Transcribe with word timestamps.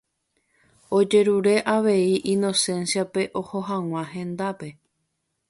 Ojerure 0.99 1.53
avei 1.75 2.09
Inocencia-pe 2.33 3.23
oho 3.43 3.59
hag̃ua 3.69 4.03
hendápe. 4.17 4.69